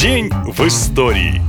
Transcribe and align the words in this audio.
День 0.00 0.30
в 0.46 0.64
истории. 0.64 1.47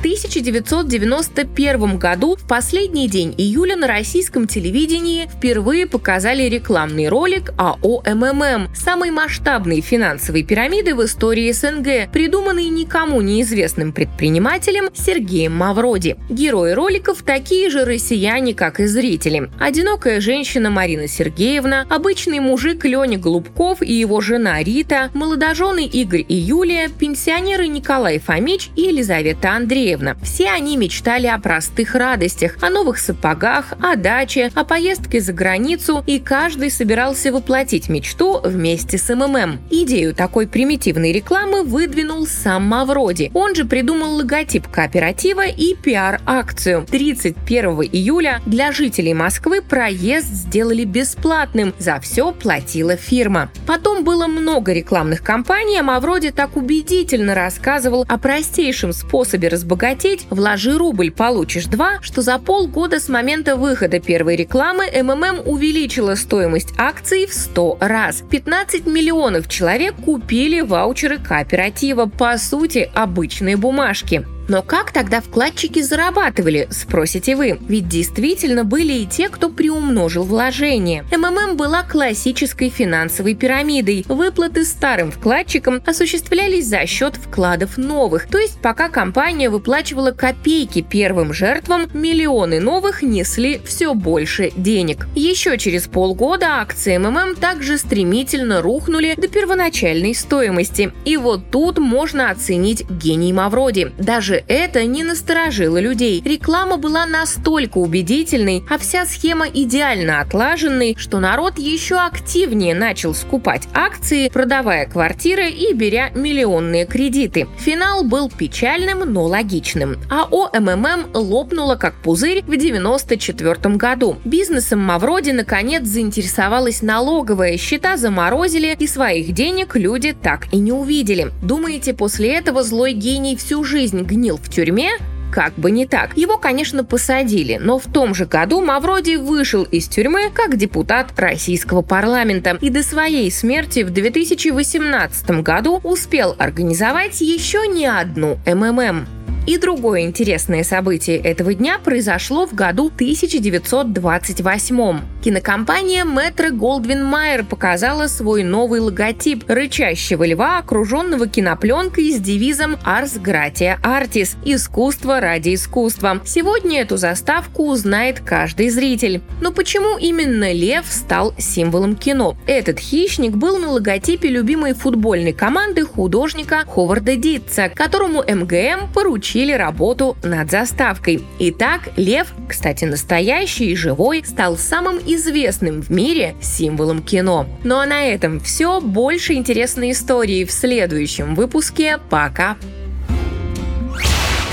1991 0.00 1.98
году, 1.98 2.34
в 2.34 2.48
последний 2.48 3.06
день 3.06 3.34
июля 3.36 3.76
на 3.76 3.86
российском 3.86 4.46
телевидении 4.46 5.26
впервые 5.26 5.86
показали 5.86 6.44
рекламный 6.44 7.08
ролик 7.08 7.52
АО 7.58 8.02
МММ, 8.06 8.74
самой 8.74 9.10
масштабной 9.10 9.82
финансовой 9.82 10.42
пирамиды 10.42 10.94
в 10.94 11.04
истории 11.04 11.52
СНГ, 11.52 12.10
придуманной 12.10 12.70
никому 12.70 13.20
неизвестным 13.20 13.92
предпринимателем 13.92 14.88
Сергеем 14.94 15.54
Мавроди. 15.54 16.16
Герои 16.30 16.72
роликов 16.72 17.22
такие 17.22 17.68
же 17.68 17.84
россияне, 17.84 18.54
как 18.54 18.80
и 18.80 18.86
зрители. 18.86 19.50
Одинокая 19.60 20.22
женщина 20.22 20.70
Марина 20.70 21.08
Сергеевна, 21.08 21.84
обычный 21.90 22.40
мужик 22.40 22.86
Леня 22.86 23.18
Голубков 23.18 23.82
и 23.82 23.92
его 23.92 24.22
жена 24.22 24.62
Рита, 24.62 25.10
молодожены 25.12 25.84
Игорь 25.84 26.24
и 26.26 26.34
Юлия, 26.36 26.88
пенсионеры 26.88 27.66
Николай 27.66 28.18
Фомич 28.18 28.70
и 28.76 28.84
Елизавета 28.84 29.50
Андреевна 29.50 29.89
Андреевна. 29.90 30.16
Все 30.22 30.50
они 30.50 30.76
мечтали 30.76 31.26
о 31.26 31.38
простых 31.38 31.94
радостях, 31.94 32.56
о 32.62 32.70
новых 32.70 32.98
сапогах, 32.98 33.72
о 33.82 33.96
даче, 33.96 34.50
о 34.54 34.64
поездке 34.64 35.20
за 35.20 35.32
границу, 35.32 36.04
и 36.06 36.18
каждый 36.18 36.70
собирался 36.70 37.32
воплотить 37.32 37.88
мечту 37.88 38.40
вместе 38.42 38.98
с 38.98 39.14
МММ. 39.14 39.58
Идею 39.70 40.14
такой 40.14 40.46
примитивной 40.46 41.12
рекламы 41.12 41.64
выдвинул 41.64 42.26
сам 42.26 42.64
Мавроди. 42.64 43.30
Он 43.34 43.54
же 43.54 43.64
придумал 43.64 44.16
логотип 44.16 44.68
кооператива 44.68 45.46
и 45.46 45.74
пиар-акцию. 45.74 46.86
31 46.88 47.82
июля 47.92 48.40
для 48.46 48.72
жителей 48.72 49.14
Москвы 49.14 49.62
проезд 49.62 50.26
сделали 50.26 50.84
бесплатным. 50.84 51.74
За 51.78 51.98
все 52.00 52.32
платила 52.32 52.96
фирма. 52.96 53.50
Потом 53.66 54.04
было 54.04 54.26
много 54.26 54.72
рекламных 54.72 55.22
кампаний, 55.22 55.80
а 55.80 55.82
Мавроди 55.82 56.30
так 56.30 56.56
убедительно 56.56 57.34
рассказывал 57.34 58.04
о 58.08 58.18
простейшем 58.18 58.92
способе 58.92 59.48
разбогатеть 59.48 59.79
разбогатеть, 59.80 60.26
вложи 60.30 60.76
рубль, 60.76 61.10
получишь 61.10 61.66
два, 61.66 61.98
что 62.02 62.22
за 62.22 62.38
полгода 62.38 63.00
с 63.00 63.08
момента 63.08 63.56
выхода 63.56 63.98
первой 63.98 64.36
рекламы 64.36 64.86
МММ 64.90 65.46
увеличила 65.46 66.14
стоимость 66.14 66.74
акций 66.76 67.26
в 67.26 67.32
100 67.32 67.78
раз. 67.80 68.22
15 68.30 68.86
миллионов 68.86 69.48
человек 69.48 69.94
купили 70.04 70.60
ваучеры 70.60 71.18
кооператива, 71.18 72.06
по 72.06 72.36
сути, 72.36 72.90
обычные 72.94 73.56
бумажки. 73.56 74.26
Но 74.48 74.62
как 74.62 74.92
тогда 74.92 75.20
вкладчики 75.20 75.80
зарабатывали, 75.80 76.68
спросите 76.70 77.36
вы? 77.36 77.58
Ведь 77.68 77.88
действительно 77.88 78.64
были 78.64 78.92
и 78.94 79.06
те, 79.06 79.28
кто 79.28 79.48
приумножил 79.48 80.24
вложения. 80.24 81.04
МММ 81.16 81.56
была 81.56 81.82
классической 81.82 82.68
финансовой 82.68 83.34
пирамидой. 83.34 84.04
Выплаты 84.08 84.64
старым 84.64 85.12
вкладчикам 85.12 85.82
осуществлялись 85.86 86.66
за 86.66 86.86
счет 86.86 87.16
вкладов 87.16 87.78
новых. 87.78 88.26
То 88.26 88.38
есть 88.38 88.60
пока 88.60 88.88
компания 88.88 89.50
выплачивала 89.50 90.10
копейки 90.10 90.82
первым 90.82 91.32
жертвам, 91.32 91.88
миллионы 91.92 92.60
новых 92.60 93.02
несли 93.02 93.60
все 93.64 93.94
больше 93.94 94.52
денег. 94.56 95.06
Еще 95.14 95.58
через 95.58 95.86
полгода 95.86 96.60
акции 96.60 96.96
МММ 96.96 97.36
также 97.36 97.78
стремительно 97.78 98.62
рухнули 98.62 99.14
до 99.16 99.28
первоначальной 99.28 100.14
стоимости. 100.14 100.92
И 101.04 101.16
вот 101.16 101.50
тут 101.50 101.78
можно 101.78 102.30
оценить 102.30 102.88
гений 102.90 103.32
Мавроди. 103.32 103.92
Даже 103.98 104.39
это 104.48 104.84
не 104.84 105.04
насторожило 105.04 105.78
людей. 105.78 106.22
Реклама 106.24 106.76
была 106.76 107.06
настолько 107.06 107.78
убедительной, 107.78 108.62
а 108.68 108.78
вся 108.78 109.04
схема 109.06 109.46
идеально 109.48 110.20
отлаженной, 110.20 110.94
что 110.98 111.20
народ 111.20 111.58
еще 111.58 111.96
активнее 111.96 112.74
начал 112.74 113.14
скупать 113.14 113.68
акции, 113.74 114.28
продавая 114.28 114.86
квартиры 114.86 115.50
и 115.50 115.72
беря 115.74 116.10
миллионные 116.14 116.86
кредиты. 116.86 117.48
Финал 117.58 118.04
был 118.04 118.30
печальным, 118.30 119.00
но 119.12 119.24
логичным. 119.24 119.96
А 120.08 120.24
ОМММ 120.30 121.10
лопнула 121.14 121.76
как 121.76 121.94
пузырь 121.94 122.42
в 122.46 122.56
94 122.56 123.76
году. 123.76 124.16
Бизнесом 124.24 124.80
Мавроди 124.80 125.30
наконец 125.30 125.84
заинтересовалась 125.84 126.82
налоговая, 126.82 127.56
счета 127.56 127.96
заморозили 127.96 128.76
и 128.78 128.86
своих 128.86 129.32
денег 129.32 129.76
люди 129.76 130.12
так 130.12 130.52
и 130.52 130.58
не 130.58 130.72
увидели. 130.72 131.30
Думаете, 131.42 131.94
после 131.94 132.34
этого 132.34 132.62
злой 132.62 132.92
гений 132.92 133.36
всю 133.36 133.64
жизнь 133.64 134.02
гнил 134.02 134.19
гнил 134.20 134.36
в 134.36 134.50
тюрьме, 134.50 134.90
как 135.32 135.54
бы 135.54 135.70
не 135.70 135.86
так. 135.86 136.16
Его, 136.16 136.36
конечно, 136.36 136.84
посадили, 136.84 137.56
но 137.58 137.78
в 137.78 137.86
том 137.86 138.14
же 138.14 138.26
году 138.26 138.60
Мавроди 138.60 139.16
вышел 139.16 139.62
из 139.62 139.88
тюрьмы 139.88 140.30
как 140.34 140.56
депутат 140.56 141.18
российского 141.18 141.80
парламента 141.80 142.58
и 142.60 142.68
до 142.68 142.82
своей 142.82 143.30
смерти 143.30 143.82
в 143.82 143.90
2018 143.90 145.42
году 145.42 145.80
успел 145.84 146.34
организовать 146.38 147.22
еще 147.22 147.66
не 147.66 147.86
одну 147.86 148.38
МММ. 148.44 149.06
И 149.50 149.58
другое 149.58 150.02
интересное 150.02 150.62
событие 150.62 151.16
этого 151.16 151.54
дня 151.54 151.80
произошло 151.80 152.46
в 152.46 152.54
году 152.54 152.86
1928. 152.86 155.00
Кинокомпания 155.24 156.04
Метро 156.04 156.50
Голдвин 156.50 157.04
Майер 157.04 157.44
показала 157.44 158.06
свой 158.06 158.44
новый 158.44 158.78
логотип 158.78 159.50
рычащего 159.50 160.24
льва, 160.24 160.58
окруженного 160.58 161.26
кинопленкой 161.26 162.12
с 162.12 162.20
девизом 162.20 162.76
«Ars 162.86 163.20
Gratia 163.20 163.80
Artis»– 163.82 164.36
«Искусство 164.44 165.18
ради 165.18 165.56
искусства». 165.56 166.20
Сегодня 166.24 166.82
эту 166.82 166.96
заставку 166.96 167.66
узнает 167.66 168.20
каждый 168.20 168.70
зритель. 168.70 169.20
Но 169.40 169.50
почему 169.50 169.98
именно 169.98 170.52
лев 170.52 170.86
стал 170.88 171.34
символом 171.38 171.96
кино? 171.96 172.36
Этот 172.46 172.78
хищник 172.78 173.32
был 173.32 173.58
на 173.58 173.72
логотипе 173.72 174.28
любимой 174.28 174.74
футбольной 174.74 175.32
команды 175.32 175.84
художника 175.84 176.62
Ховарда 176.68 177.16
Дитца, 177.16 177.68
которому 177.68 178.22
МГМ 178.22 178.92
поручил 178.94 179.39
поручили 179.40 179.52
работу 179.52 180.16
над 180.22 180.50
заставкой. 180.50 181.24
Итак, 181.38 181.88
лев, 181.96 182.28
кстати, 182.46 182.84
настоящий 182.84 183.70
и 183.70 183.76
живой, 183.76 184.22
стал 184.24 184.58
самым 184.58 184.98
известным 184.98 185.80
в 185.80 185.90
мире 185.90 186.34
символом 186.42 187.02
кино. 187.02 187.46
Ну 187.64 187.78
а 187.78 187.86
на 187.86 188.02
этом 188.02 188.40
все. 188.40 188.80
Больше 188.80 189.32
интересной 189.32 189.92
истории 189.92 190.44
в 190.44 190.50
следующем 190.50 191.34
выпуске. 191.34 191.98
Пока! 192.10 192.56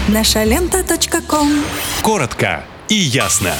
Наша 0.07 0.45
лента. 0.45 0.85
Коротко 2.01 2.63
и 2.87 2.95
ясно. 2.95 3.53